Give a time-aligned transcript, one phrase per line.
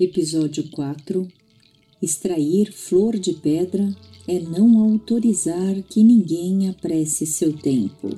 [0.00, 1.26] Episódio 4
[2.00, 3.92] Extrair flor de pedra
[4.28, 8.10] é não autorizar que ninguém apresse seu tempo.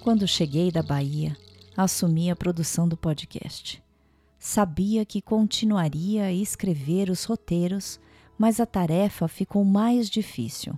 [0.00, 1.36] Quando cheguei da Bahia,
[1.76, 3.80] assumi a produção do podcast.
[4.40, 8.00] Sabia que continuaria a escrever os roteiros,
[8.36, 10.76] mas a tarefa ficou mais difícil,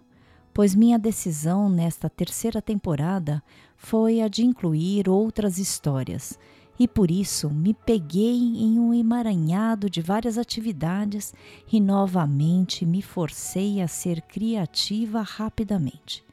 [0.53, 3.43] pois minha decisão nesta terceira temporada
[3.75, 6.39] foi a de incluir outras histórias
[6.79, 11.33] e por isso me peguei em um emaranhado de várias atividades
[11.73, 16.25] e novamente me forcei a ser criativa rapidamente.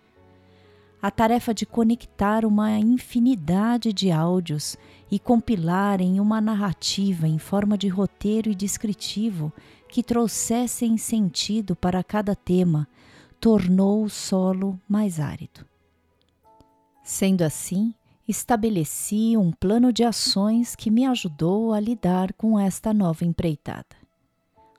[1.02, 4.78] A tarefa de conectar uma infinidade de áudios
[5.10, 9.52] e compilar em uma narrativa em forma de roteiro e descritivo
[9.90, 12.88] que trouxessem sentido para cada tema
[13.40, 15.66] tornou o solo mais árido.
[17.04, 17.94] Sendo assim,
[18.32, 23.96] estabeleci um plano de ações que me ajudou a lidar com esta nova empreitada.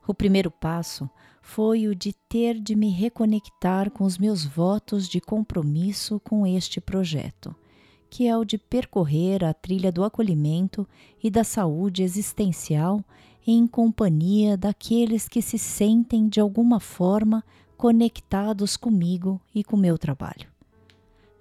[0.08, 1.08] O primeiro passo
[1.42, 6.80] foi o de ter de me reconectar com os meus votos de compromisso com este
[6.80, 7.54] projeto,
[8.08, 10.88] que é o de percorrer a trilha do acolhimento
[11.22, 13.04] e da saúde existencial
[13.46, 17.44] em companhia daqueles que se sentem de alguma forma
[17.76, 20.48] conectados comigo e com meu trabalho.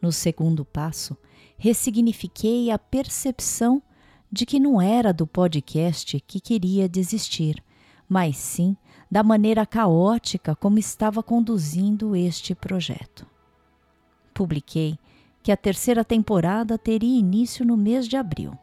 [0.01, 1.15] No segundo passo,
[1.61, 3.83] ressignifiquei a percepção
[4.31, 7.63] de que não era do podcast que queria desistir,
[8.09, 8.75] mas sim
[9.11, 13.27] da maneira caótica como estava conduzindo este projeto.
[14.33, 14.97] Publiquei
[15.43, 18.57] que a terceira temporada teria início no mês de abril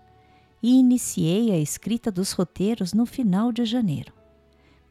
[0.61, 4.13] e iniciei a escrita dos roteiros no final de janeiro.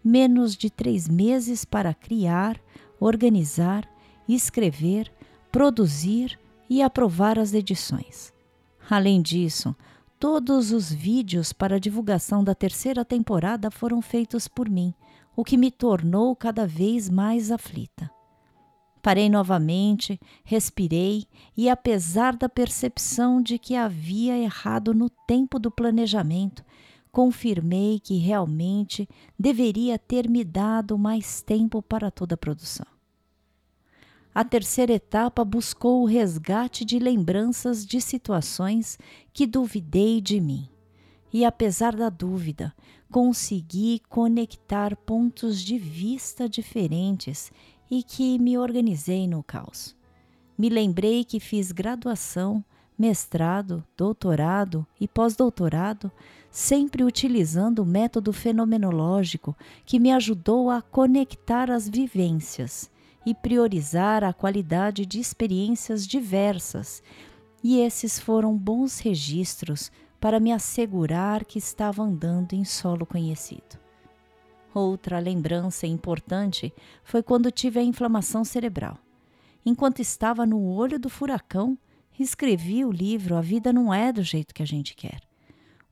[0.01, 2.57] Menos de três meses para criar,
[3.01, 3.85] organizar,
[4.29, 5.11] escrever,
[5.51, 6.39] produzir
[6.69, 8.33] e aprovar as edições.
[8.89, 9.75] Além disso,
[10.19, 14.93] todos os vídeos para divulgação da terceira temporada foram feitos por mim,
[15.35, 18.09] o que me tornou cada vez mais aflita.
[19.01, 21.25] Parei novamente, respirei
[21.55, 26.63] e, apesar da percepção de que havia errado no tempo do planejamento,
[27.11, 29.07] confirmei que realmente
[29.39, 32.96] deveria ter me dado mais tempo para toda a produção.
[34.37, 38.95] A terceira etapa buscou o resgate de lembranças de situações
[39.33, 40.69] que duvidei de mim.
[41.33, 42.71] E apesar da dúvida,
[43.11, 47.51] consegui conectar pontos de vista diferentes
[47.89, 49.95] e que me organizei no caos.
[50.55, 52.63] Me lembrei que fiz graduação,
[52.95, 56.11] mestrado, doutorado e pós-doutorado,
[56.51, 62.95] sempre utilizando o método fenomenológico que me ajudou a conectar as vivências
[63.25, 67.03] e priorizar a qualidade de experiências diversas,
[67.63, 73.77] e esses foram bons registros para me assegurar que estava andando em solo conhecido.
[74.73, 76.73] Outra lembrança importante
[77.03, 78.97] foi quando tive a inflamação cerebral.
[79.65, 81.77] Enquanto estava no olho do furacão,
[82.19, 85.19] escrevi o livro A Vida Não É do Jeito que a Gente Quer.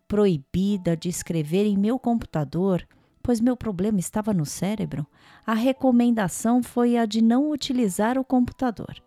[0.07, 2.87] Proibida de escrever em meu computador,
[3.25, 5.03] pois meu problema estava no cérebro,
[5.43, 9.01] a recomendação foi a de não utilizar o computador.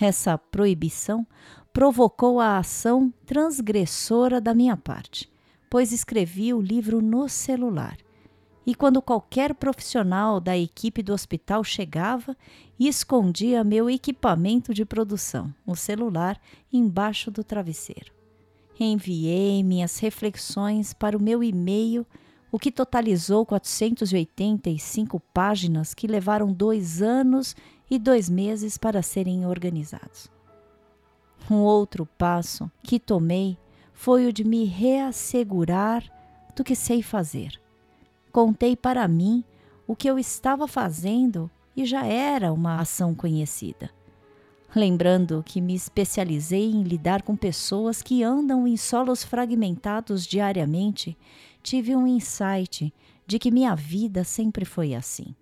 [0.00, 1.26] Essa proibição
[1.70, 5.30] provocou a ação transgressora da minha parte,
[5.68, 7.98] pois escrevi o livro no celular.
[8.64, 12.34] E quando qualquer profissional da equipe do hospital chegava,
[12.80, 16.40] escondia meu equipamento de produção, o celular,
[16.72, 18.12] embaixo do travesseiro.
[18.80, 22.06] Enviei minhas reflexões para o meu e-mail
[22.52, 27.56] o que totalizou 485 páginas que levaram dois anos
[27.90, 30.30] e dois meses para serem organizados.
[31.50, 33.56] Um outro passo que tomei
[33.94, 36.04] foi o de me reassegurar
[36.54, 37.58] do que sei fazer.
[38.30, 39.42] Contei para mim
[39.86, 43.90] o que eu estava fazendo e já era uma ação conhecida.
[44.74, 51.16] Lembrando que me especializei em lidar com pessoas que andam em solos fragmentados diariamente
[51.62, 52.92] tive um insight
[53.26, 55.34] de que minha vida sempre foi assim.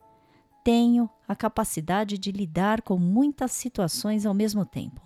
[0.62, 5.00] Tenho a capacidade de lidar com muitas situações ao mesmo tempo,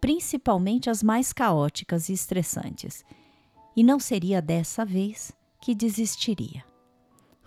[0.00, 3.04] principalmente as mais caóticas e estressantes,
[3.74, 6.64] e não seria dessa vez que desistiria.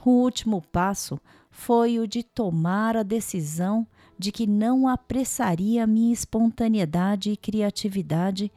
[0.05, 1.19] O último passo
[1.49, 3.87] foi o de tomar a decisão
[4.19, 8.51] de que não apressaria minha espontaneidade e criatividade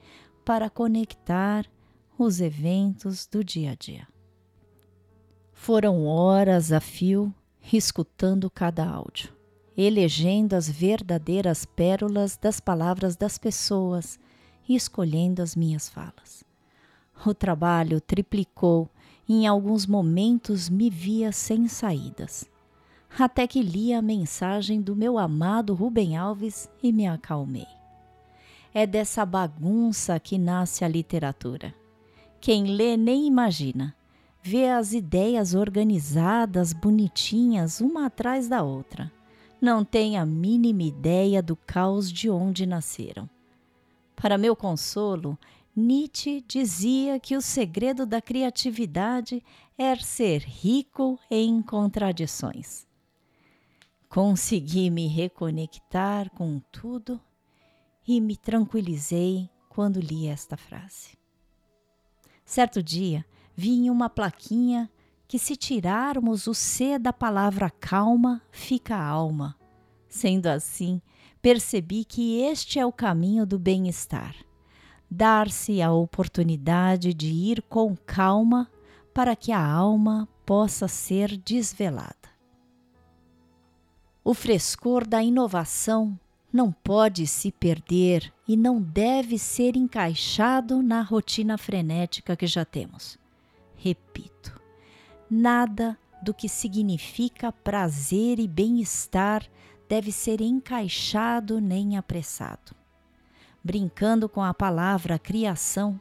[0.44, 1.66] para conectar
[2.18, 4.17] os eventos do dia a dia.
[5.60, 7.34] Foram horas a fio
[7.70, 9.30] escutando cada áudio,
[9.76, 14.18] elegendo as verdadeiras pérolas das palavras das pessoas
[14.66, 16.42] e escolhendo as minhas falas.
[17.26, 18.88] O trabalho triplicou
[19.28, 22.48] e em alguns momentos me via sem saídas.
[23.18, 27.66] Até que li a mensagem do meu amado Rubem Alves e me acalmei.
[28.72, 31.74] É dessa bagunça que nasce a literatura.
[32.40, 33.97] Quem lê nem imagina.
[34.50, 39.12] Vê as ideias organizadas, bonitinhas, uma atrás da outra.
[39.60, 43.28] Não tem a mínima ideia do caos de onde nasceram.
[44.16, 45.38] Para meu consolo,
[45.76, 49.44] Nietzsche dizia que o segredo da criatividade
[49.76, 52.86] é ser rico em contradições.
[54.08, 57.20] Consegui me reconectar com tudo
[58.06, 61.18] e me tranquilizei quando li esta frase.
[62.46, 63.26] Certo dia,
[63.58, 64.88] vi em uma plaquinha
[65.26, 69.56] que se tirarmos o C da palavra calma, fica alma.
[70.08, 71.02] Sendo assim,
[71.42, 74.32] percebi que este é o caminho do bem-estar.
[75.10, 78.70] Dar-se a oportunidade de ir com calma
[79.12, 82.14] para que a alma possa ser desvelada.
[84.22, 86.16] O frescor da inovação
[86.52, 93.18] não pode se perder e não deve ser encaixado na rotina frenética que já temos.
[93.80, 94.60] Repito,
[95.30, 99.46] nada do que significa prazer e bem-estar
[99.88, 102.74] deve ser encaixado nem apressado.
[103.62, 106.00] Brincando com a palavra criação,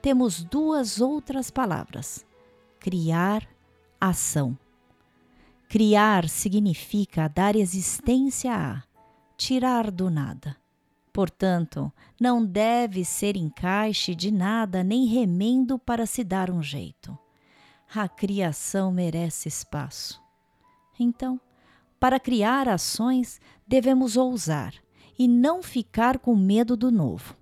[0.00, 2.24] temos duas outras palavras:
[2.80, 3.46] criar,
[4.00, 4.58] ação.
[5.68, 8.82] Criar significa dar existência a
[9.36, 10.56] tirar do nada.
[11.18, 17.18] Portanto, não deve ser encaixe de nada nem remendo para se dar um jeito.
[17.92, 20.22] A criação merece espaço.
[20.96, 21.40] Então,
[21.98, 24.72] para criar ações, devemos ousar
[25.18, 27.36] e não ficar com medo do novo.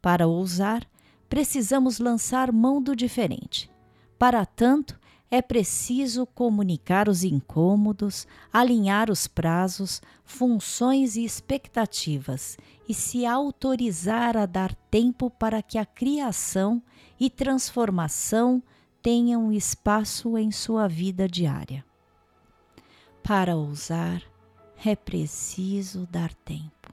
[0.00, 0.84] Para ousar,
[1.28, 3.70] precisamos lançar mão do diferente.
[4.18, 4.98] Para tanto,
[5.30, 14.46] é preciso comunicar os incômodos, alinhar os prazos, funções e expectativas e se autorizar a
[14.46, 16.82] dar tempo para que a criação
[17.18, 18.62] e transformação
[19.00, 21.84] tenham espaço em sua vida diária.
[23.22, 24.22] Para ousar,
[24.84, 26.92] é preciso dar tempo.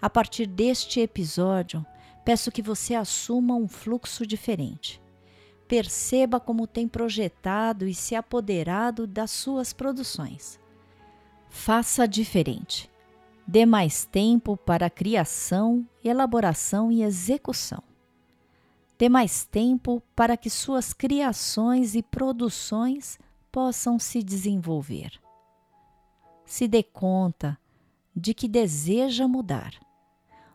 [0.00, 1.84] A partir deste episódio,
[2.24, 5.00] peço que você assuma um fluxo diferente
[5.66, 10.60] perceba como tem projetado e se apoderado das suas produções.
[11.48, 12.90] Faça diferente.
[13.46, 17.82] Dê mais tempo para criação, elaboração e execução.
[18.98, 23.18] Dê mais tempo para que suas criações e produções
[23.52, 25.20] possam se desenvolver.
[26.44, 27.56] Se dê conta
[28.14, 29.74] de que deseja mudar.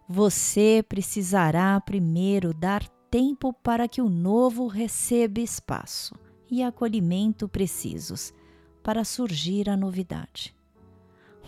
[0.08, 6.16] Você precisará primeiro dar tempo para que o novo receba espaço
[6.50, 8.34] e acolhimento precisos
[8.84, 10.54] para surgir a novidade.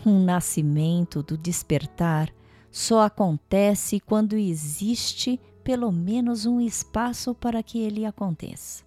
[0.06, 2.30] Um nascimento do despertar
[2.70, 8.84] só acontece quando existe pelo menos um espaço para que ele aconteça.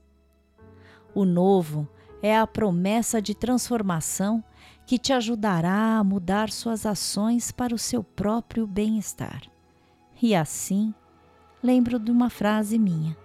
[1.16, 1.88] O novo
[2.22, 4.44] é a promessa de transformação
[4.86, 9.42] que te ajudará a mudar suas ações para o seu próprio bem-estar.
[10.22, 10.94] E assim,
[11.64, 13.18] lembro de uma frase minha.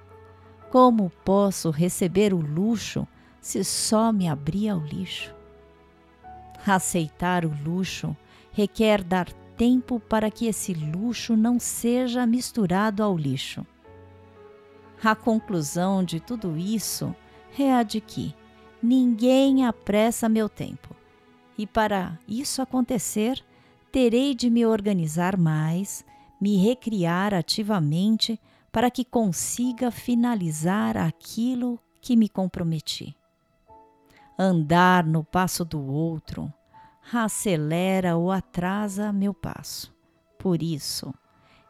[0.71, 3.07] Como posso receber o luxo
[3.41, 5.42] se só me abrir ao lixo?
[6.67, 8.17] Aceitar o luxo
[8.53, 13.67] requer dar tempo para que esse luxo não seja misturado ao lixo.
[15.03, 17.15] A conclusão de tudo isso
[17.59, 18.35] é a de que
[18.83, 20.95] ninguém apressa meu tempo.
[21.59, 23.45] E para isso acontecer,
[23.91, 26.05] terei de me organizar mais,
[26.41, 28.41] me recriar ativamente
[28.71, 33.15] para que consiga finalizar aquilo que me comprometi.
[34.39, 36.53] Andar no passo do outro
[37.13, 39.93] acelera ou atrasa meu passo.
[40.39, 41.13] Por isso,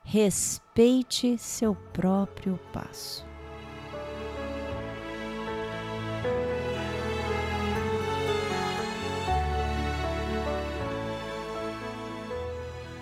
[0.04, 3.26] respeite seu próprio passo.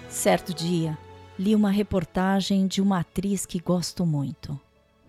[0.08, 0.98] Certo dia,
[1.38, 4.58] li uma reportagem de uma atriz que gosto muito,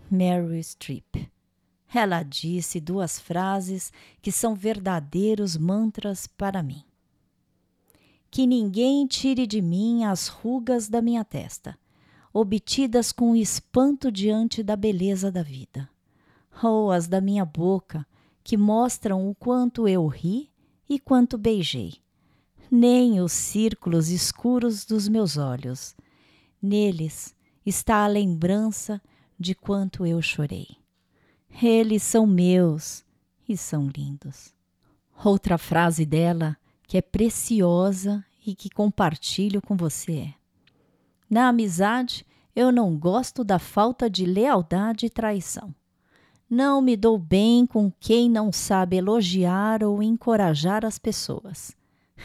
[0.10, 1.11] Meryl Streep.
[1.94, 6.84] Ela disse duas frases que são verdadeiros mantras para mim.
[8.30, 11.78] Que ninguém tire de mim as rugas da minha testa,
[12.34, 15.90] obtidas com espanto diante da beleza da vida,
[16.64, 18.08] ou as da minha boca,
[18.42, 20.50] que mostram o quanto eu ri
[20.88, 21.96] e quanto beijei,
[22.72, 25.94] nem os círculos escuros dos meus olhos,
[26.62, 29.02] Neles está a lembrança
[29.38, 30.81] de quanto eu chorei.
[31.62, 33.04] Eles são meus
[33.48, 34.54] e são lindos.
[35.24, 40.34] Outra frase dela que é preciosa e que compartilho com você é:
[41.30, 45.74] Na amizade, eu não gosto da falta de lealdade e traição.
[46.50, 51.74] Não me dou bem com quem não sabe elogiar ou encorajar as pessoas.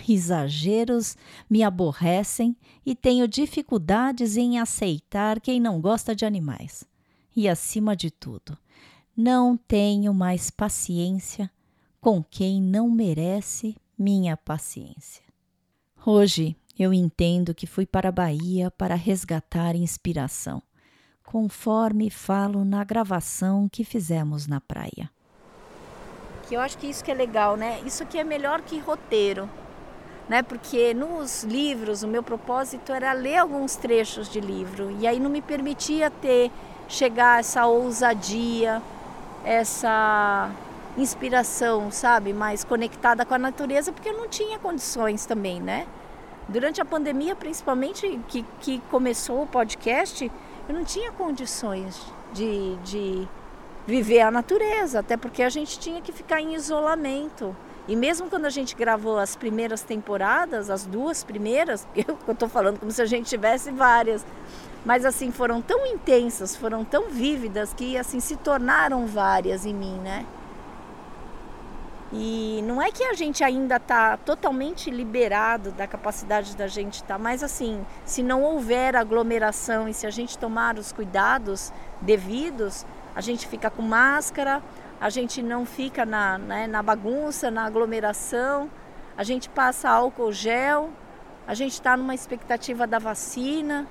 [0.08, 1.16] Exageros
[1.48, 6.84] me aborrecem e tenho dificuldades em aceitar quem não gosta de animais.
[7.36, 8.58] E, acima de tudo,
[9.16, 11.50] não tenho mais paciência
[12.00, 15.24] com quem não merece minha paciência.
[16.04, 20.62] Hoje eu entendo que fui para a Bahia para resgatar inspiração
[21.24, 25.10] conforme falo na gravação que fizemos na praia.
[26.46, 27.80] Que eu acho que isso que é legal, né?
[27.84, 29.48] Isso aqui é melhor que roteiro,
[30.28, 30.42] né?
[30.42, 35.30] Porque nos livros o meu propósito era ler alguns trechos de livro e aí não
[35.30, 36.52] me permitia ter
[36.88, 38.80] chegar essa ousadia,
[39.46, 40.50] essa
[40.98, 45.86] inspiração, sabe, mais conectada com a natureza, porque eu não tinha condições também, né?
[46.48, 50.30] Durante a pandemia, principalmente que, que começou o podcast,
[50.68, 52.00] eu não tinha condições
[52.32, 53.28] de, de
[53.86, 57.54] viver a natureza, até porque a gente tinha que ficar em isolamento.
[57.86, 62.80] E mesmo quando a gente gravou as primeiras temporadas, as duas primeiras, eu estou falando
[62.80, 64.26] como se a gente tivesse várias,
[64.86, 69.98] mas assim foram tão intensas, foram tão vívidas que assim se tornaram várias em mim,
[69.98, 70.24] né?
[72.12, 77.14] E não é que a gente ainda está totalmente liberado da capacidade da gente estar,
[77.14, 82.86] tá, mas assim, se não houver aglomeração e se a gente tomar os cuidados devidos,
[83.12, 84.62] a gente fica com máscara,
[85.00, 88.70] a gente não fica na, né, na bagunça, na aglomeração,
[89.18, 90.90] a gente passa álcool gel,
[91.44, 93.84] a gente está numa expectativa da vacina,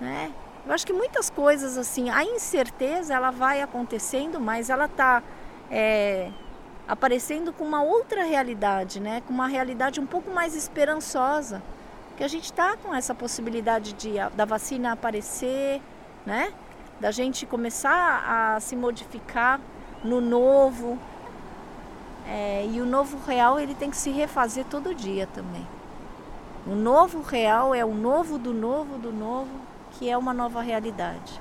[0.00, 0.32] né?
[0.66, 5.22] Eu acho que muitas coisas assim, a incerteza ela vai acontecendo, mas ela está
[5.70, 6.30] é,
[6.88, 9.22] aparecendo com uma outra realidade, né?
[9.26, 11.62] com uma realidade um pouco mais esperançosa.
[12.16, 15.82] Que a gente está com essa possibilidade de, da vacina aparecer,
[16.24, 16.52] né?
[17.00, 19.60] da gente começar a se modificar
[20.02, 20.98] no novo.
[22.26, 25.66] É, e o novo real ele tem que se refazer todo dia também.
[26.66, 29.50] O novo real é o novo do novo do novo,
[29.98, 31.40] que é uma nova realidade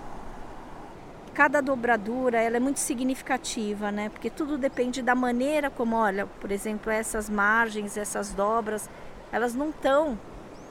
[1.34, 4.10] cada dobradura ela é muito significativa, né?
[4.10, 8.90] Porque tudo depende da maneira como, olha, por exemplo, essas margens, essas dobras,
[9.32, 10.18] elas não estão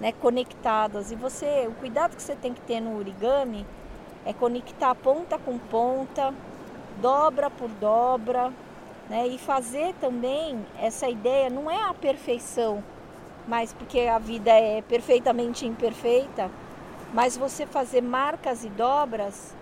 [0.01, 1.11] né, conectadas.
[1.11, 3.67] E você, o cuidado que você tem que ter no origami
[4.25, 6.33] é conectar ponta com ponta,
[7.01, 8.53] dobra por dobra,
[9.11, 9.27] né?
[9.27, 12.85] E fazer também essa ideia não é a perfeição,
[13.49, 16.49] mas porque a vida é perfeitamente imperfeita,
[17.13, 19.55] mas você fazer marcas e dobras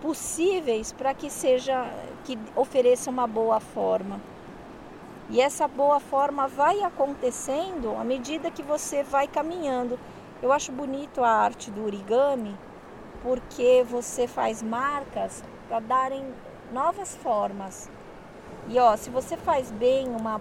[0.00, 1.90] possíveis para que seja
[2.24, 4.20] que ofereça uma boa forma.
[5.30, 9.98] E essa boa forma vai acontecendo à medida que você vai caminhando.
[10.40, 12.56] Eu acho bonito a arte do origami
[13.22, 16.24] porque você faz marcas para darem
[16.72, 17.90] novas formas.
[18.68, 20.40] E ó, se você faz bem uma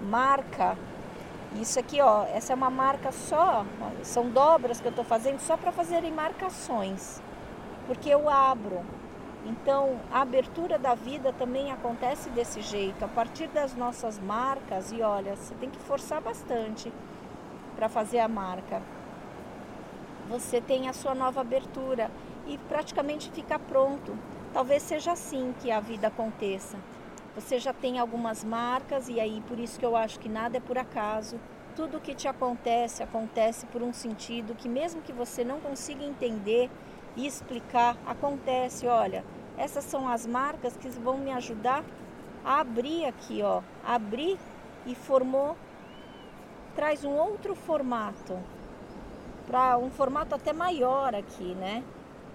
[0.00, 0.76] marca,
[1.60, 3.64] isso aqui ó, essa é uma marca só,
[4.02, 7.20] são dobras que eu estou fazendo só para fazerem marcações
[7.86, 8.84] porque eu abro.
[9.44, 14.90] Então, a abertura da vida também acontece desse jeito, a partir das nossas marcas.
[14.90, 16.92] E olha, você tem que forçar bastante
[17.76, 18.82] para fazer a marca.
[20.28, 22.10] Você tem a sua nova abertura
[22.46, 24.18] e praticamente fica pronto.
[24.52, 26.76] Talvez seja assim que a vida aconteça.
[27.36, 30.60] Você já tem algumas marcas e aí por isso que eu acho que nada é
[30.60, 31.38] por acaso.
[31.76, 36.68] Tudo que te acontece acontece por um sentido que mesmo que você não consiga entender,
[37.16, 37.96] e explicar.
[38.06, 39.24] Acontece, olha,
[39.56, 41.82] essas são as marcas que vão me ajudar
[42.44, 44.38] a abrir aqui, ó, abrir
[44.84, 45.56] e formou,
[46.76, 48.38] traz um outro formato,
[49.46, 51.82] para um formato até maior aqui, né?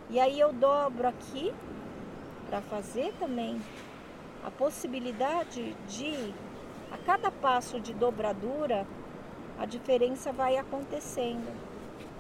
[0.10, 1.54] E aí eu dobro aqui
[2.50, 3.62] para fazer também
[4.44, 6.34] a possibilidade de
[6.92, 8.86] a cada passo de dobradura
[9.58, 11.48] a diferença vai acontecendo.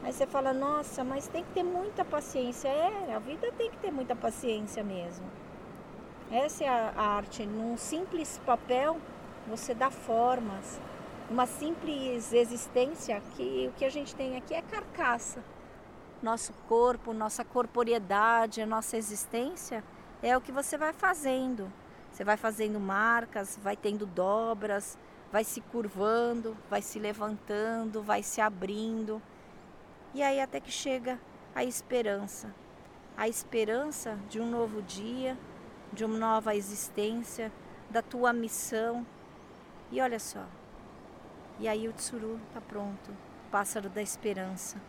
[0.03, 2.67] Aí você fala, nossa, mas tem que ter muita paciência.
[2.67, 5.25] É, a vida tem que ter muita paciência mesmo.
[6.31, 7.45] Essa é a arte.
[7.45, 8.97] Num simples papel,
[9.47, 10.79] você dá formas.
[11.29, 15.43] Uma simples existência, que o que a gente tem aqui é carcaça.
[16.21, 19.83] Nosso corpo, nossa corporeidade, a nossa existência
[20.21, 21.71] é o que você vai fazendo.
[22.11, 24.97] Você vai fazendo marcas, vai tendo dobras,
[25.31, 29.21] vai se curvando, vai se levantando, vai se abrindo.
[30.13, 31.19] E aí até que chega
[31.55, 32.53] a esperança.
[33.15, 35.37] a esperança de um novo dia,
[35.93, 37.51] de uma nova existência,
[37.89, 39.05] da tua missão.
[39.91, 40.45] E olha só,
[41.59, 43.11] e aí o tsuru está pronto,
[43.51, 44.81] pássaro da esperança,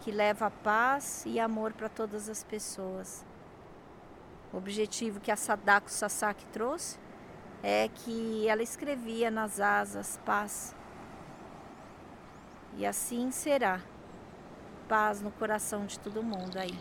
[0.00, 3.24] que leva paz e amor para todas as pessoas.
[4.52, 6.98] O objetivo que a Sadako Sasaki trouxe
[7.62, 10.74] é que ela escrevia nas asas paz.
[12.76, 13.80] E assim será.
[14.88, 16.76] Paz no coração de todo mundo aí.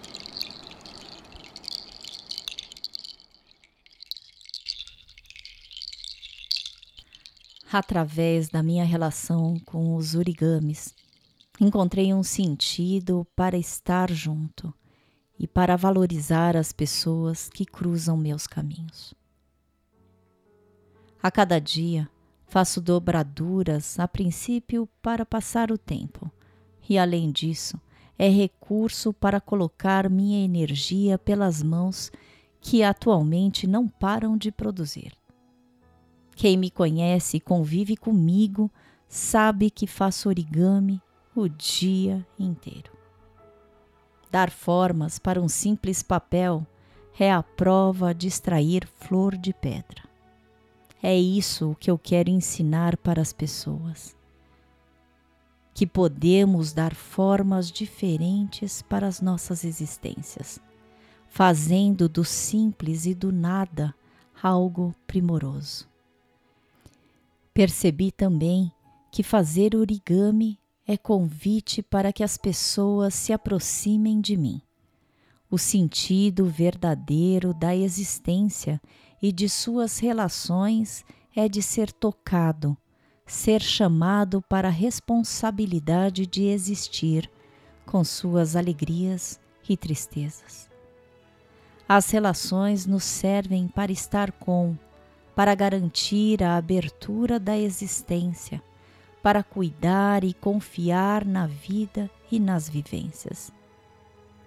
[7.71, 10.95] Através da minha relação com os origamis,
[11.61, 14.73] encontrei um sentido para estar junto
[15.39, 19.13] e para valorizar as pessoas que cruzam meus caminhos.
[21.23, 22.09] A cada dia
[22.45, 26.29] faço dobraduras, a princípio, para passar o tempo,
[26.89, 27.79] e além disso,
[28.17, 32.11] é recurso para colocar minha energia pelas mãos
[32.59, 35.13] que atualmente não param de produzir.
[36.35, 38.69] Quem me conhece e convive comigo
[39.07, 41.01] sabe que faço origami
[41.35, 42.98] o dia inteiro.
[44.31, 46.65] Dar formas para um simples papel
[47.19, 50.03] é a prova de extrair flor de pedra.
[51.01, 54.15] É isso que eu quero ensinar para as pessoas.
[55.73, 60.59] Que podemos dar formas diferentes para as nossas existências,
[61.27, 63.95] fazendo do simples e do nada
[64.41, 65.87] algo primoroso.
[67.53, 68.71] Percebi também
[69.11, 70.59] que fazer origami
[70.91, 74.59] é convite para que as pessoas se aproximem de mim.
[75.47, 78.81] O sentido verdadeiro da existência
[79.21, 81.05] e de suas relações
[81.35, 82.75] é de ser tocado,
[83.23, 87.29] ser chamado para a responsabilidade de existir
[87.85, 90.67] com suas alegrias e tristezas.
[91.87, 94.75] As relações nos servem para estar com,
[95.35, 98.59] para garantir a abertura da existência,
[99.21, 103.51] para cuidar e confiar na vida e nas vivências.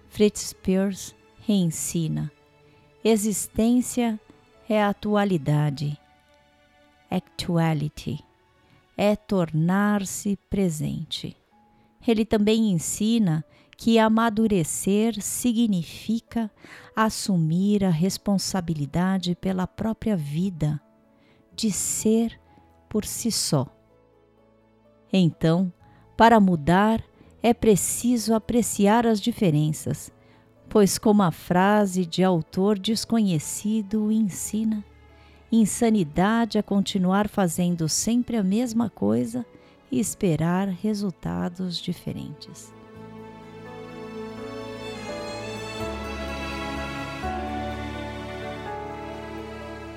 [0.09, 2.31] Fritz Perls reensina:
[3.03, 4.19] existência
[4.67, 5.97] é atualidade,
[7.09, 8.23] actuality,
[8.95, 11.35] é tornar-se presente.
[12.05, 13.43] Ele também ensina
[13.77, 16.49] que amadurecer significa
[16.95, 20.81] assumir a responsabilidade pela própria vida,
[21.55, 22.39] de ser
[22.87, 23.67] por si só.
[25.13, 25.71] Então,
[26.17, 27.01] para mudar,
[27.41, 30.11] é preciso apreciar as diferenças
[30.73, 34.83] pois, como a frase de autor desconhecido ensina,
[35.51, 39.45] insanidade é continuar fazendo sempre a mesma coisa
[39.91, 42.73] e esperar resultados diferentes.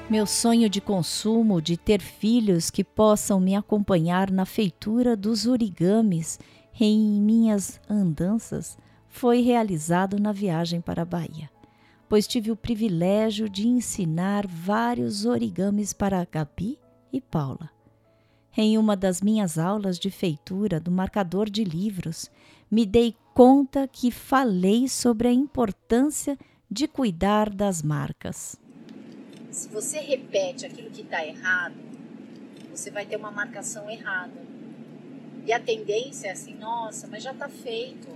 [0.08, 6.38] Meu sonho de consumo de ter filhos que possam me acompanhar na feitura dos origamis
[6.78, 11.50] em minhas andanças foi realizado na viagem para a Bahia,
[12.08, 16.78] pois tive o privilégio de ensinar vários origamis para Gabi
[17.12, 17.68] e Paula.
[18.56, 22.30] Em uma das minhas aulas de feitura do marcador de livros,
[22.70, 26.38] me dei conta que falei sobre a importância
[26.70, 28.56] de cuidar das marcas.
[29.56, 31.76] Se você repete aquilo que está errado,
[32.70, 34.44] você vai ter uma marcação errada.
[35.46, 38.06] E a tendência é assim, nossa, mas já está feito.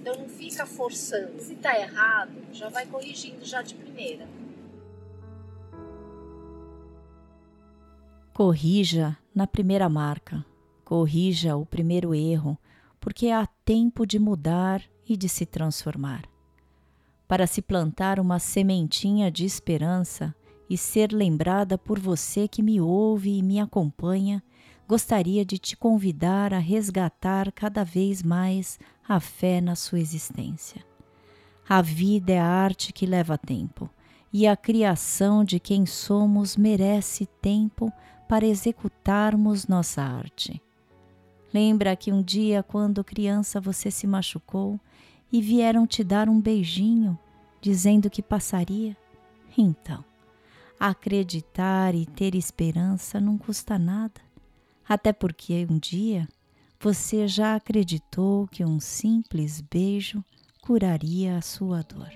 [0.00, 1.40] Então não fica forçando.
[1.40, 4.28] Se está errado, já vai corrigindo já de primeira.
[8.32, 10.46] Corrija na primeira marca.
[10.84, 12.56] Corrija o primeiro erro,
[13.00, 16.29] porque há tempo de mudar e de se transformar.
[17.30, 20.34] Para se plantar uma sementinha de esperança
[20.68, 24.42] e ser lembrada por você que me ouve e me acompanha,
[24.88, 30.84] gostaria de te convidar a resgatar cada vez mais a fé na sua existência.
[31.68, 33.88] A vida é a arte que leva tempo,
[34.32, 37.92] e a criação de quem somos merece tempo
[38.28, 40.60] para executarmos nossa arte.
[41.54, 44.80] Lembra que um dia, quando criança, você se machucou
[45.32, 47.18] e vieram te dar um beijinho,
[47.60, 48.96] dizendo que passaria?
[49.56, 50.04] Então,
[50.78, 54.20] acreditar e ter esperança não custa nada
[54.90, 56.28] até porque um dia
[56.80, 60.24] você já acreditou que um simples beijo
[60.60, 62.10] curaria a sua dor.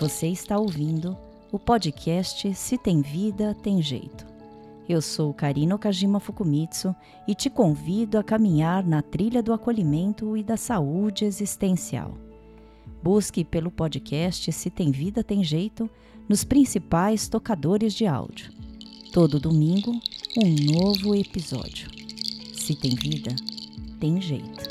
[0.00, 1.18] Você está ouvindo
[1.52, 4.33] o podcast Se Tem Vida, Tem Jeito.
[4.86, 6.94] Eu sou Karina Okajima Fukumitsu
[7.26, 12.18] e te convido a caminhar na trilha do acolhimento e da saúde existencial.
[13.02, 15.88] Busque pelo podcast Se Tem Vida Tem Jeito
[16.28, 18.52] nos principais tocadores de áudio.
[19.10, 19.92] Todo domingo,
[20.36, 21.88] um novo episódio.
[22.52, 23.34] Se tem vida,
[24.00, 24.64] tem jeito.